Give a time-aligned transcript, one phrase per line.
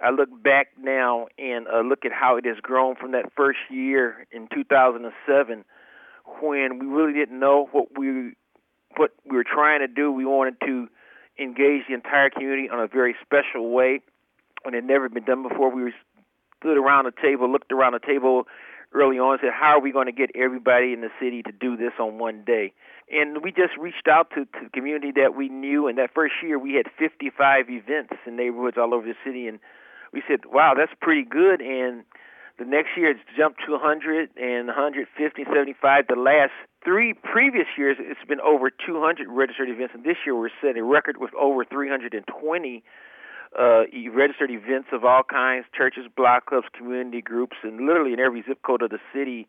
[0.00, 3.58] I look back now and uh, look at how it has grown from that first
[3.68, 5.64] year in 2007
[6.40, 8.34] when we really didn't know what we
[8.96, 10.12] what we were trying to do.
[10.12, 10.88] We wanted to
[11.38, 14.00] engage the entire community on a very special way
[14.62, 15.70] when it had never been done before.
[15.70, 15.92] We
[16.60, 18.46] stood around the table, looked around the table
[18.92, 21.52] early on, and said, "How are we going to get everybody in the city to
[21.52, 22.72] do this on one day?"
[23.10, 25.88] And we just reached out to, to the community that we knew.
[25.88, 29.58] And that first year, we had 55 events in neighborhoods all over the city, and
[30.12, 32.04] we said, "Wow, that's pretty good." And
[32.58, 36.06] the next year, it's jumped to 100 and 150, 75.
[36.08, 36.52] The last
[36.84, 40.84] three previous years, it's been over 200 registered events, and this year we're setting a
[40.84, 42.82] record with over 320
[43.58, 48.42] uh, registered events of all kinds, churches, block clubs, community groups, and literally in every
[48.46, 49.46] zip code of the city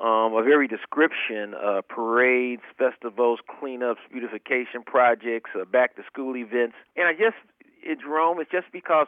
[0.00, 6.76] um, of every description, uh, parades, festivals, cleanups, beautification projects, uh, back-to-school events.
[6.96, 7.36] And I just,
[7.82, 9.06] it, Jerome, it's just because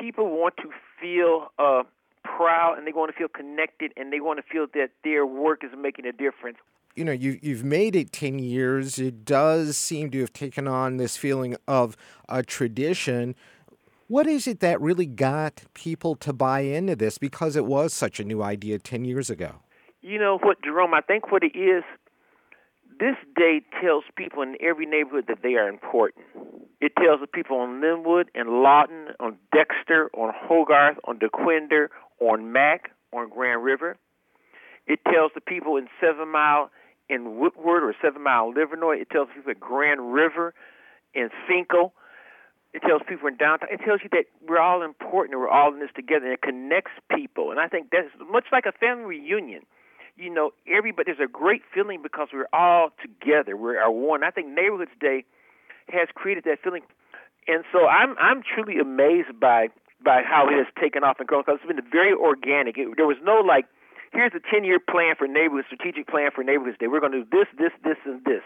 [0.00, 1.82] people want to feel uh,
[2.24, 5.62] proud and they want to feel connected and they want to feel that their work
[5.62, 6.58] is making a difference.
[6.94, 8.98] You know, you, you've made it 10 years.
[8.98, 11.96] It does seem to have taken on this feeling of
[12.28, 13.34] a tradition.
[14.06, 18.20] What is it that really got people to buy into this because it was such
[18.20, 19.56] a new idea 10 years ago?
[20.02, 20.94] You know what, Jerome?
[20.94, 21.82] I think what it is,
[22.98, 26.24] this day tells people in every neighborhood that they are important.
[26.80, 31.88] It tells the people on Linwood and Lawton, on Dexter, on Hogarth, on Dequindre,
[32.20, 33.96] on Mack, on Grand River.
[34.86, 36.70] It tells the people in Seven Mile
[37.08, 39.00] in Woodward or Seven Mile Livernois.
[39.00, 40.54] It tells people at Grand River,
[41.14, 41.92] in Fenkell.
[42.72, 43.68] It tells people in downtown.
[43.70, 46.24] It tells you that we're all important and we're all in this together.
[46.24, 47.50] And it connects people.
[47.50, 49.62] And I think that's much like a family reunion.
[50.16, 53.56] You know, everybody there's a great feeling because we're all together.
[53.56, 54.22] We're our one.
[54.22, 55.24] I think Neighborhoods Day
[55.88, 56.82] has created that feeling.
[57.46, 59.68] And so I'm I'm truly amazed by
[60.04, 62.76] by how it has taken off and grown because it's been very organic.
[62.76, 63.64] It, there was no like,
[64.12, 66.86] here's a 10 year plan for neighborhood, strategic plan for neighborhoods day.
[66.86, 68.42] We're going to do this, this, this, and this.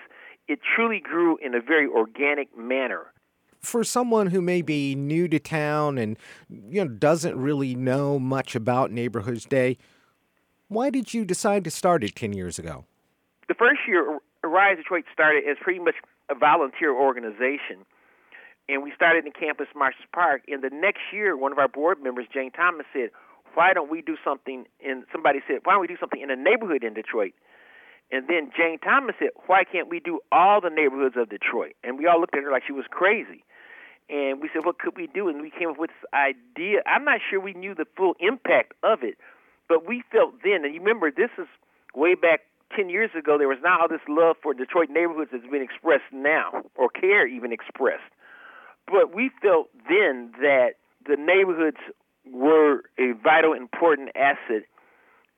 [0.47, 3.13] It truly grew in a very organic manner.
[3.61, 6.17] For someone who may be new to town and
[6.49, 9.77] you know doesn't really know much about Neighborhoods Day,
[10.69, 12.85] why did you decide to start it 10 years ago?
[13.49, 15.97] The first year, Rise Detroit started as pretty much
[16.29, 17.85] a volunteer organization
[18.69, 20.43] and we started in Campus Martius Park.
[20.49, 23.11] And the next year, one of our board members, Jane Thomas, said,
[23.55, 26.37] "Why don't we do something?" In somebody said, "Why don't we do something in a
[26.37, 27.35] neighborhood in Detroit?"
[28.11, 31.99] And then Jane Thomas said, "Why can't we do all the neighborhoods of Detroit?" And
[31.99, 33.45] we all looked at her like she was crazy.
[34.11, 36.83] And we said, "What could we do?" And we came up with this idea.
[36.87, 39.19] I'm not sure we knew the full impact of it,
[39.69, 40.65] but we felt then.
[40.65, 41.47] And you remember, this is
[41.95, 42.41] way back
[42.75, 43.39] 10 years ago.
[43.39, 47.27] There was not all this love for Detroit neighborhoods that's been expressed now, or care
[47.27, 48.11] even expressed.
[48.87, 50.75] But we felt then that
[51.07, 51.79] the neighborhoods
[52.31, 54.65] were a vital, important asset.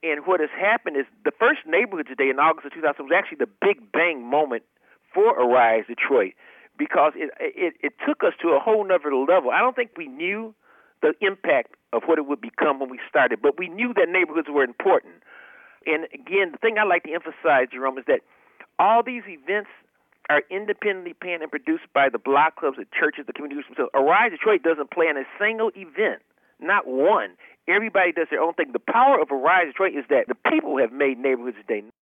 [0.02, 3.38] And what has happened is the first Neighborhoods Day in August of 2000 was actually
[3.38, 4.62] the big bang moment
[5.12, 6.32] for Arise Detroit
[6.78, 9.50] because it, it, it took us to a whole nother level.
[9.50, 10.54] I don't think we knew
[11.02, 14.48] the impact of what it would become when we started, but we knew that neighborhoods
[14.50, 15.14] were important.
[15.86, 18.20] And again, the thing I like to emphasize, Jerome, is that
[18.78, 19.70] all these events
[20.28, 23.90] are independently planned and produced by the block clubs, the churches, the community groups themselves.
[23.94, 26.22] Arise Detroit doesn't plan a single event,
[26.60, 27.30] not one.
[27.66, 28.70] Everybody does their own thing.
[28.72, 31.82] The power of Arise Detroit is that the people have made Neighborhoods Day.